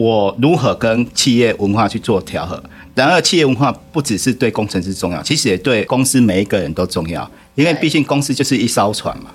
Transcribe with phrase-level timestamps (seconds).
[0.00, 2.62] 我如何跟企业文化去做调和。
[2.94, 9.30] 然而，企业文化不只是对工程师重要，其实也对公司每一个人都重要，因为毕竟公司就是一艘船嘛。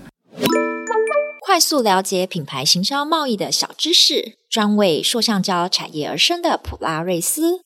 [1.46, 7.60] 快速了解品牌行销贸易的小知识，专为塑橡胶产业而生的普拉瑞斯，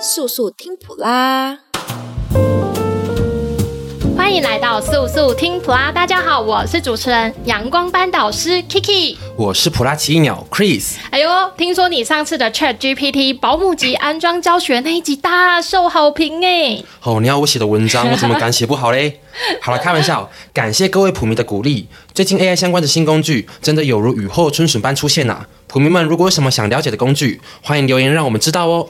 [0.00, 1.58] 速速听普拉。
[4.30, 10.94] 欢迎来到素素听普拉，大家好，我是主持人阳光班导师 Kiki，我是普拉奇异鸟 Chris。
[11.10, 16.80] 哎呦，听说你上次的 Chat GPT 保姆级安装教学那一集大受好评哎。
[17.02, 19.18] 哦，你要我写的文章，我怎么敢写不好嘞？
[19.60, 21.88] 好了，开玩笑，感谢各位普迷的鼓励。
[22.14, 25.46] 最近 AI 相关的新工具真的有如雨后春笋般出现呐、啊！
[25.66, 28.88] 普迷们如果有什么想了解的工具，欢迎留言让我们知道哦。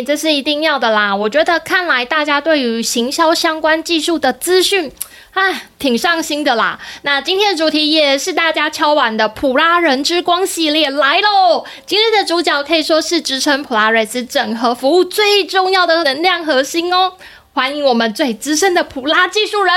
[0.00, 1.16] 这是一定要的啦！
[1.16, 4.92] 我觉得看来大家对于行销相关技术的资讯，
[5.32, 6.78] 哎，挺上心的啦。
[7.02, 11.64] 那今天的主题也是大家敲碗的普拉人之光系列来喽！
[11.84, 17.14] 今日的主角可以说是支撑普拉瑞斯整合服务最重要的能量核心哦。
[17.52, 19.74] 欢迎我们最资深的普拉技术人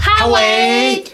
[0.00, 1.04] 哈维。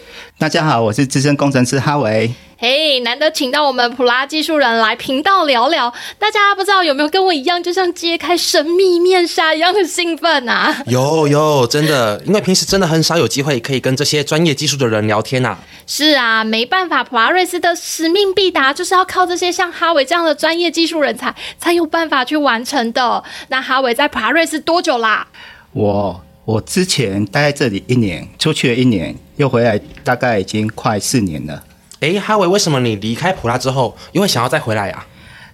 [0.43, 2.29] 大家好，我是资深工程师哈维。
[2.57, 10.83] 嘿，难得请到我们普拉技术人来频道聊聊，大家不知道有没有跟我一样，就像揭开神秘面纱一样的兴奋啊？
[10.87, 15.59] 有有，真的，因为平时真的很少有机会可以跟这些专业技术的人聊天呐、啊。
[15.87, 23.23] 是啊，没办法，普拉瑞斯的使命必达，就是要靠这些像哈维这样的专业技术人才，才有办法去完成的。
[23.47, 25.25] 那哈维在普拉瑞斯多久啦？
[25.71, 26.21] 我。
[26.45, 31.63] 我之前待在这里一年，出去了一年，又回来，大概已经快四年了。
[32.01, 35.05] 诶，哈维，为什么你离开普拉之后，又会想要再回来呀？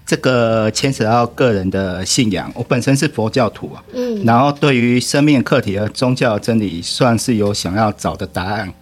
[0.03, 2.51] 这个牵扯到个人的信仰。
[2.55, 8.73] 我本身是佛教徒啊，嗯，然后对于生命课题和宗教真理，算是有想要找的答案，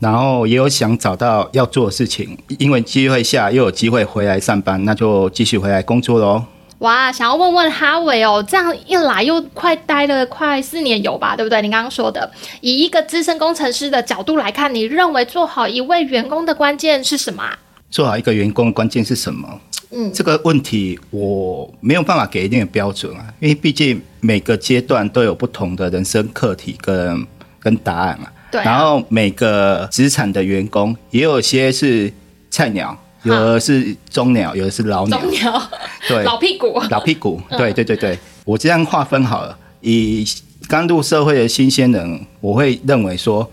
[0.00, 2.36] 然后也有想找到要做的事情。
[2.58, 6.42] 因为机会下又有机会回来上班，那就继续回来工作喽。
[6.78, 11.62] 哇，想要问问哈维哦，这样一来又快待了快四年有吧，对不对？
[11.62, 17.42] 你刚刚说的，以一个资深工程师的角度来看，你认为做好一位员工的关键是什么？
[17.90, 19.60] 做好一个员工的关键是什么？
[19.92, 27.24] 嗯，这个问题我没有办法给一定的标准啊，因为毕竟每个阶段都有不同的人生课题跟
[27.60, 28.32] 跟答案啊。
[28.50, 28.64] 对啊。
[28.64, 32.12] 然后每个职场的员工也有些是
[32.50, 32.98] 菜鸟。
[33.24, 35.18] 有的是中鸟，有的是老鸟。
[35.18, 35.70] 中鸟，
[36.06, 38.18] 对，老屁股，老屁股，对对对对。
[38.44, 40.24] 我这样划分好了，以
[40.68, 43.50] 刚入社会的新鲜人，我会认为说，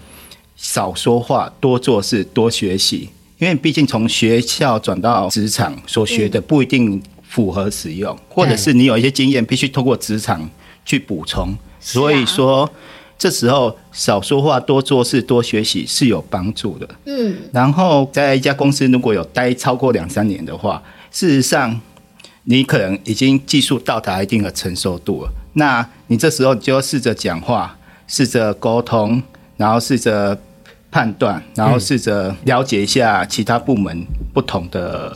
[0.56, 3.10] 少说话，多做事，多学习。
[3.38, 10.48] 因为毕竟从学校转到职场所学的不一定符合使用，或者是你有一些经验，必须通过职场
[10.86, 11.56] 去补充。
[11.80, 12.70] 所以说。
[13.22, 16.90] 这时候少说话，多做事，多学习是有帮助的。
[17.06, 21.80] 嗯，然后在一家公司如果有待超过两三年的话，事实上
[22.46, 25.32] 你可能已经技术到达一定的成熟度了。
[25.54, 27.78] 那你这时候就要试着讲话，
[28.08, 29.22] 试着沟通，
[29.56, 30.36] 然后试着
[30.90, 34.04] 判断，然后试着了解一下其他部门
[34.34, 35.16] 不同的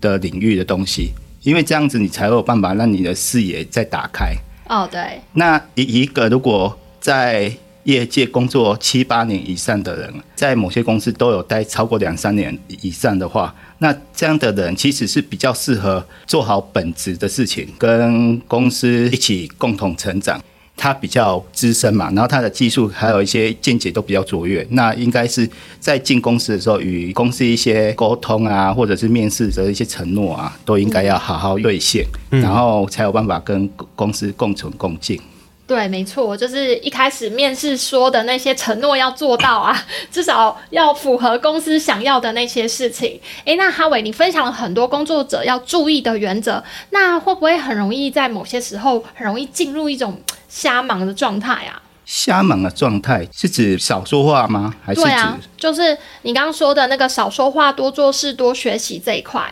[0.00, 1.12] 的领域的东西，
[1.44, 4.34] 因为这样子你才有办法让你的视野再打开。
[4.68, 5.20] 哦，对。
[5.34, 20.40] 那一一个如果在业界工作七八年以上的人，在某些公司都有待超过两三年以上的话，那这样的人其实是比较适合做好本职的事情，跟公司一起共同成长。
[20.78, 25.46] 他比较资深嘛，然后他的技术还有一些见解都比较卓越，那应该是
[25.78, 35.20] 在进公司的时候与公司一些沟通啊，或者是面试的一些承诺啊，都应该要好好兑现，然后才有办法跟公司共存共进。
[35.66, 39.74] 对，没错，就是一开始面试说的那些承诺要做到啊，
[40.12, 43.18] 至少要符合公司想要的那些事情。
[43.46, 50.20] 诶，那哈维，你分享了很多工作者要注意的原则，那会不会很容易在某些时候很容易进入一种
[50.50, 51.80] 瞎忙的状态啊？
[52.04, 54.74] 瞎忙的状态是指少说话吗？
[54.84, 55.06] 还是指？
[55.06, 59.50] 对啊，就是你刚刚说的那个少说话、多做事、多学习这一块。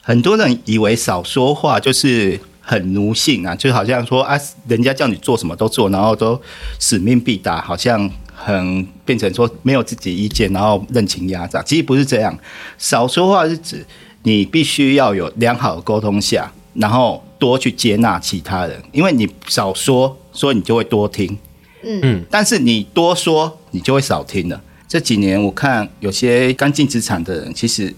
[0.00, 2.38] 很多人以为少说话就是。
[2.70, 4.38] 很奴性啊，就好像说啊，
[4.68, 6.40] 人家叫你做什么都做，然后都
[6.78, 11.60] 使命必达，好像很变成说没有自己意见，然后任情压榨。
[11.64, 12.38] 其实不是这样，
[12.78, 13.84] 少说话是指
[14.22, 21.36] 你必须要有良好的沟通下，然后多去接纳其他人，因为你少说，所以你就会多听，
[21.82, 24.62] 嗯嗯，但是你多说，你就会少听了。
[24.86, 27.92] 这几年我看有些刚进职场的人，其实。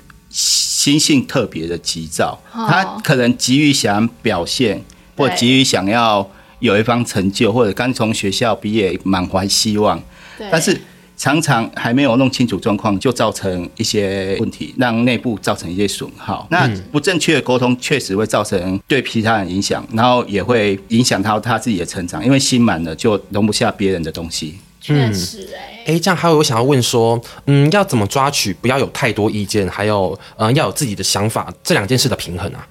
[0.83, 4.83] 心性特别的急躁，他可能急于想表现，
[5.17, 10.03] 或急于想要有一方成就，或者刚从学校毕业满怀希望。
[10.51, 10.77] 但是
[11.17, 16.49] 常常还没有弄清楚状况，就造成一些问题，让内部造成一些损耗。
[16.51, 24.57] 那不正确的沟通确实会造成对其他人影响，然后也会影响到他自己的成长，因为心满了就容不下别人的东西。
[24.81, 32.67] 确实、欸，哎、嗯，哎，这样还有我想要问说，嗯，要怎么抓取不要有太多意见，还有嗯要有自己的想法这两件事的平衡啊？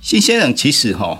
[0.00, 1.18] 新鲜人其实哈，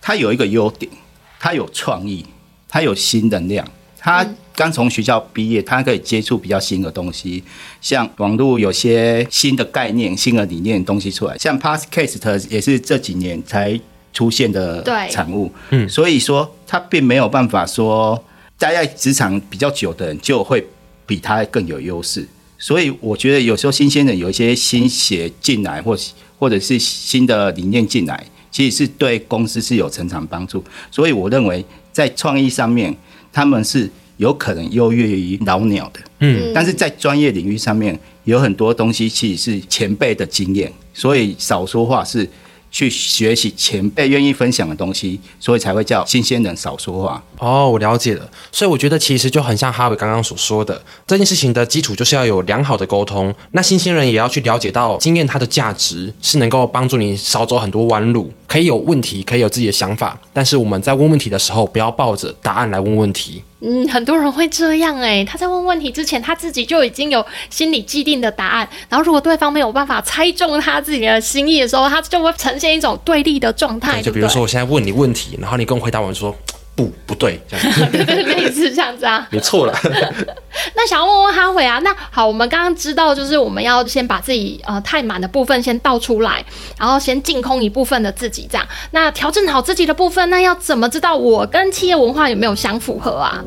[0.00, 0.90] 他有一个优点，
[1.38, 2.24] 他有创意，
[2.68, 3.66] 他有新能量，
[3.98, 7.42] 他刚从学校毕业，他可以接触比较新的东西，
[7.80, 13.80] 像网络有些新的概念、新的理念的东西出来，像 Podcast 也是这几年才
[14.12, 18.22] 出现的产物，嗯，所以说他并没有办法说
[18.58, 20.66] 待在职场比较久的人就会
[21.08, 22.28] 比他更有优势，
[22.58, 25.96] 所以我觉得有时候新鲜人有一些新血进来，或
[26.38, 30.62] 或者是新的理念进来，其实是对公司是有成长帮助。
[30.90, 32.94] 所以我认为在创意上面，
[33.32, 36.00] 他们是有可能优越于老鸟的。
[36.20, 42.28] 嗯，但是在专业领域上面，有很多东西其实是前辈的经验，所以少说话是。
[42.70, 47.22] 去学习前辈愿意分享的东西，所以才会叫新鲜人少说话。
[47.38, 48.28] 哦，我了解了。
[48.52, 53.34] 所以我觉得其实就很像哈维刚刚所说的，这件事情的基础就是要有良好的沟通。
[53.52, 58.32] 那新鲜人也要去了解到经验它的价值，是能够帮助你少走很多弯路。
[58.46, 63.42] 可以有问题，可以有自己的想法，但是我们在问问题的时候，不要抱着答案来问问题。
[63.60, 74.00] 嗯，很多人会这样哎、欸，他在问问题之前，他自己就已经有心里既定的答案，然后如果对方没有办法猜中他自己的心意的时候，他就会呈现一种对立的状态。
[74.00, 76.34] 就比如说，我现在问你问题，然后你跟我回答完说。
[76.78, 79.76] 不，不对，这样对对对， 类似这样子啊， 你错了。
[80.76, 86.44] 那想要问问哈维啊，那好，我们刚刚知道，就是我们要先把自己呃太满的部分先倒出来，
[86.78, 88.64] 然后先净空一部分的自己，这样。
[88.92, 93.42] 那调整好自己的部分，那要怎么知道我跟企业文化有没有相符合啊？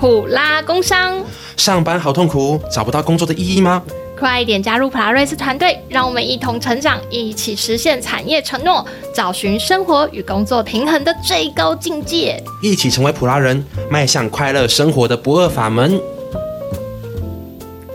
[0.00, 1.22] 普拉工商，
[1.56, 3.80] 上班好痛苦，找不到工作的意义吗？
[4.20, 15.98] 快一点加入普拉瑞斯团队，让我们一同成长，一起实现产业承诺，找寻生活与工作平衡的最高境界，一起成为普拉人，迈向快乐生活的不二法门。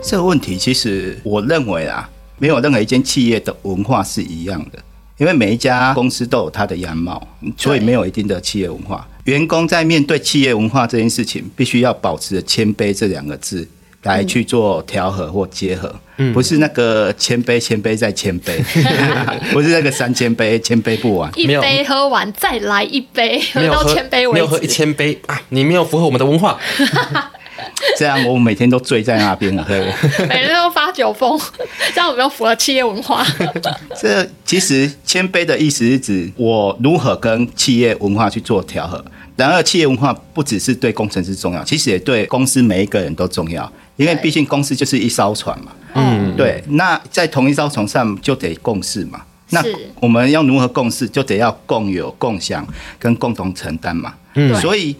[0.02, 4.78] 这个问题其实我认为啊，没有任何一间企业的文化是一样的，
[5.18, 7.24] 因为每一家公司都有它的样貌，
[7.56, 9.06] 所以没有一定的企业文化。
[9.26, 13.68] 员工在面对企业文化这件事情，必须要保持谦卑这两个字。
[14.06, 18.56] 来去做调和或结合，嗯、不是那个千杯千杯再千杯，
[19.52, 25.40] 不是那个三千杯千杯不完，一杯喝完再来一杯，喝到千杯为止，没有喝一千杯啊！
[25.50, 26.58] 你没有符合我们的文化，
[27.98, 29.86] 这样我每天都醉在那边了，对不
[30.18, 30.26] 对？
[30.28, 31.38] 每天都发酒疯，
[31.92, 33.26] 这样有没有符合企业文化？
[34.00, 39.04] 这其实千杯的意思是指我如何跟企业文化去做调和。
[39.36, 43.70] 然而，企业文化不只是对工程师重要，其实也对公司每一个人都重要。
[43.96, 46.62] 因为毕竟公司就是一艘船嘛，嗯，对。
[46.68, 49.22] 那在同一艘船上就得共事嘛。
[49.50, 49.62] 那
[50.00, 52.66] 我们要如何共事，就得要共有、共享
[52.98, 54.14] 跟共同承担嘛。
[54.34, 54.94] 嗯，所以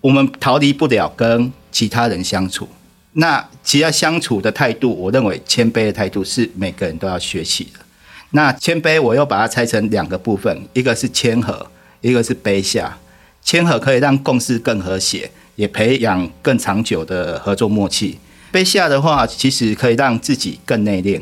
[0.00, 2.68] 我们逃离不了跟其他人相处。
[3.14, 7.80] 那其他相处的态度，我认为谦卑的态度是每个人都要学习的。
[8.30, 11.66] 那谦卑，我又把它拆成两个部分，一个是谦和，
[12.00, 12.96] 一个是卑下。
[13.42, 18.18] 谦和可以让共事更和谐，也培养更长久的合作默契。
[18.52, 21.20] 卑下的话，其实可以让自己更内敛，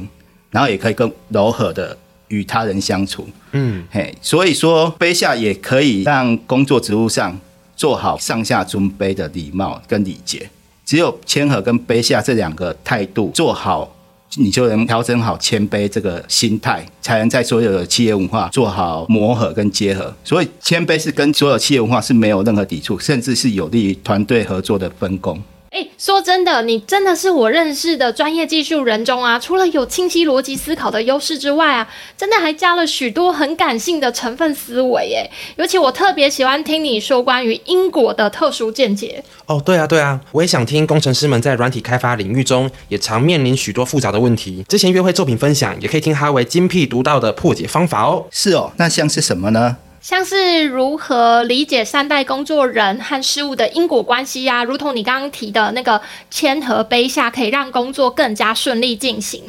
[0.51, 1.97] 然后也可以更柔和的
[2.29, 3.29] 与他人相处。
[3.53, 7.39] 嗯，嘿，所以说卑下也可以让工作职务上
[7.77, 10.51] 做好上下尊卑的礼貌跟礼节。
[10.85, 13.95] 只有谦和跟卑下这两个态度做好。
[14.37, 20.15] 你就能调整好谦卑这个心态，才能在所有的企业文化做好磨合跟结合。
[20.23, 25.43] 所以谦卑是跟所有企业文化是没有任何抵触，甚至是有利于团队合作的分工。
[25.71, 35.15] 哎，说真的，你真的是我认识的专业技术人中啊，除了有清晰逻辑思考的优势之外啊，真的还加了许多很感性的成分思维。
[35.15, 39.23] 哎，尤其我特别喜欢听你说关于因果的特殊见解。
[39.47, 44.65] 哦，对啊，对啊，我也想听工程师们在软体开发领域中也常面临许多复杂的问题。
[44.69, 48.27] 之前约会作品分享，也可以听哈维精辟独到的破解方法哦。
[48.33, 49.77] 是哦，那像是什么呢？
[50.01, 59.43] 像是如何理解善待工作人和事物的因果关系呀、啊，如同你刚刚提的那个谦和卑下，可以让工作更加顺利进行。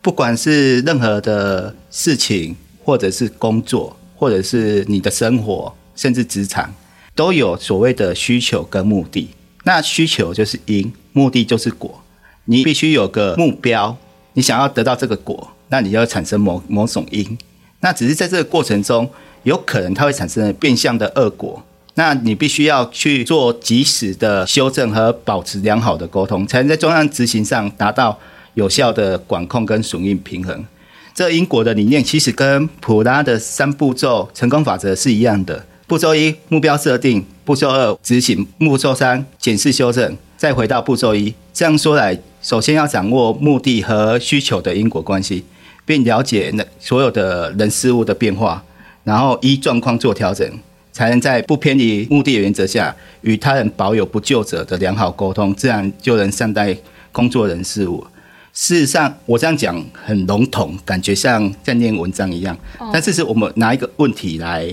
[0.00, 6.72] 不管是任何的事情，或者是工作，或者是你的生活，甚至职场，
[7.14, 9.28] 都有所谓的需求跟目的。
[9.64, 12.02] 那需求就是因，目的就是果。
[12.46, 13.94] 你必须有个目标，
[14.32, 17.36] 你想要得到这个果，那你要产生某某种因。
[17.80, 19.10] 那只是在这个过程中。
[19.44, 21.62] 有可能它会产生变相的恶果，
[21.94, 28.18] 那你必须要去做及时的修正和保持良好的沟通，才能在中央执行上达到
[28.54, 30.64] 有效的管控跟损益平衡。
[31.14, 35.64] 这英国的理念其实跟普拉的三步骤成功法则是一样的。
[35.86, 40.16] 步骤一，目标设定；步骤二，执行；步骤三，检视修正。
[40.38, 45.44] 再回到步骤一，这样说来，首先要掌握目的和需求的因果关系，
[45.84, 48.64] 并了解那所有的人事物的变化，
[49.04, 50.48] 然后依状况做调整，
[50.92, 56.76] 才能在不偏离目的的原则下，与他人保有不就者的良好沟通，自然就能善待
[57.10, 58.06] 工作人事物。
[58.54, 62.54] 事实上，我这样讲很笼统，感觉像在念文章一样。
[62.78, 64.68] 哦、但是，是我们拿一个问题来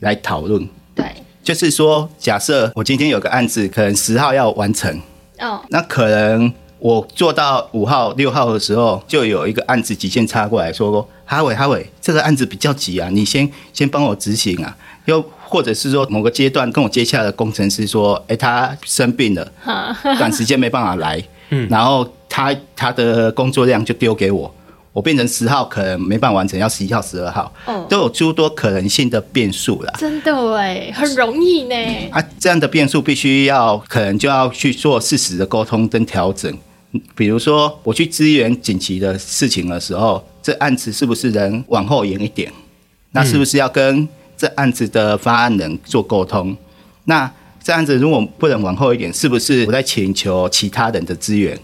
[0.00, 0.68] 来讨论。
[0.94, 1.06] 对，
[1.42, 5.00] 就是说，假设我今天有个案子，可能十号要完成。
[5.38, 5.62] 哦。
[5.70, 19.52] 那可能我做到五号、六号的时候，就有一个案子急线插过来说说：“哈伟，哈伟，这个案子比较急啊，你先先帮我执行啊。”又或者是说，某个阶段跟我接洽的工程师说：“哎、欸，他生病了，
[20.18, 22.08] 短时间没办法来。”嗯，然后。
[22.28, 24.52] 他他的工作量就丢给我，
[24.92, 29.92] 我变成十号可能没办法完成，要十一号、十二号，哦，都有诸多可能性的变数啦。
[29.96, 31.74] 真的哎，很容易呢。
[32.10, 36.52] 啊，这样的变数必须要可能就要去做适时的沟通跟调整。
[37.14, 42.52] 比如说，我去支援紧急的事情的时候，这案子是不是能往后延一点？
[43.10, 46.56] 那是不是要跟这案子的发案人做沟通？
[47.06, 47.28] 那
[47.60, 51.58] 这案子如果不能往后一点，是不是我在请求其他人的资源？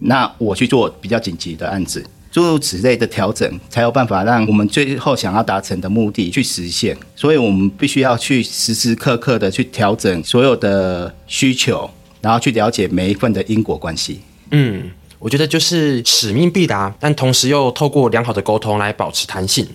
[0.00, 6.96] 那我去做比较紧急的案子，诸如此类的调整，才有办法让我们最后想要达成的目的去实现。
[7.14, 11.88] 所以我们必须要去时时刻刻的去调整所有的需求，
[12.20, 14.22] 然后去了解每一份的因果关系。
[14.50, 19.66] 嗯，我觉得就是使命必达，但同时又透过良好的沟通来保持弹性。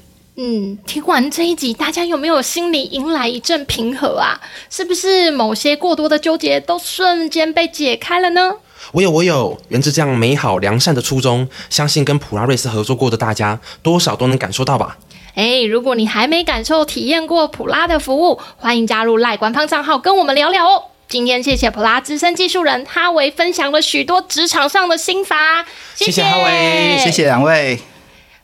[0.41, 4.39] 嗯，听完这一集，大家有没有心里迎来一阵平和啊？
[4.69, 8.53] 是不是某些过多的纠结都瞬间被解开了呢？
[8.93, 14.97] 我有，我有，源自这样美好良善的初衷，相信跟普拉瑞斯合作过的大家，多少都能感受到吧。
[15.35, 20.83] 哎，如果你还没感受体验过普拉的服务，欢迎加入赖官方账号跟我们聊聊哦。
[21.09, 27.79] 今天谢谢普拉资深技术人哈维分享了许多职场上的心法，谢谢哈维，谢谢两位。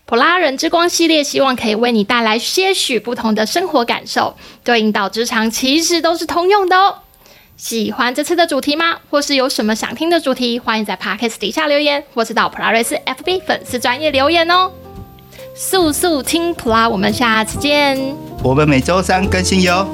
[0.08, 6.96] 普拉人之光系列希望可以为你带来些许不同的生活感受，对应到职场其实都是通用的哦。
[7.56, 8.98] 喜欢这次的主题吗？
[9.12, 10.58] 或是有什么想听的主题？
[10.58, 14.72] 欢迎在 Podcast 底下留言，或是到普拉瑞斯 FB 粉丝专业留言哦。
[15.54, 17.96] 速速听普拉，我们下次见。
[18.44, 19.88] 我们每周三更新哟。